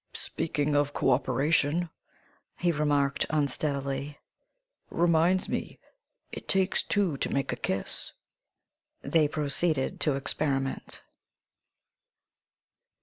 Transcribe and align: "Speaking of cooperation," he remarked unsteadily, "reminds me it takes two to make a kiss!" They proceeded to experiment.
"Speaking 0.15 0.75
of 0.75 0.93
cooperation," 0.95 1.87
he 2.57 2.71
remarked 2.71 3.27
unsteadily, 3.29 4.17
"reminds 4.89 5.47
me 5.47 5.77
it 6.31 6.47
takes 6.47 6.81
two 6.81 7.17
to 7.17 7.31
make 7.31 7.53
a 7.53 7.55
kiss!" 7.55 8.11
They 9.03 9.27
proceeded 9.27 9.99
to 9.99 10.15
experiment. 10.15 11.03